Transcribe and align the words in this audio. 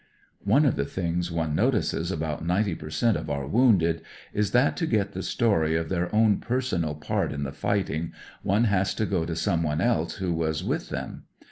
One 0.45 0.65
of 0.65 0.77
the 0.77 0.85
things 0.85 1.29
one 1.31 1.53
notices 1.53 2.11
about 2.11 2.43
ninety 2.43 2.73
per 2.73 2.89
cent, 2.89 3.15
of 3.15 3.29
our 3.29 3.45
wounded 3.45 4.01
is 4.33 4.49
that 4.49 4.75
to 4.77 4.87
get 4.87 5.11
the 5.11 5.21
story 5.21 5.75
of 5.75 5.89
their 5.89 6.09
own 6.11 6.39
personal 6.39 6.95
part 6.95 7.31
in 7.31 7.43
the 7.43 7.51
fighting 7.51 8.11
one 8.41 8.63
has 8.63 8.95
to 8.95 9.05
go 9.05 9.25
to 9.25 9.35
someone 9.35 9.79
else 9.79 10.15
who 10.15 10.33
was 10.33 10.63
with 10.63 10.89
them. 10.89 11.25